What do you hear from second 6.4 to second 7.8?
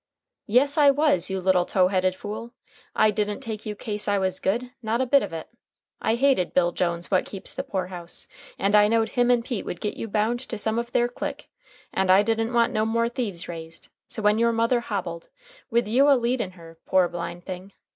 Bill Jones what keeps the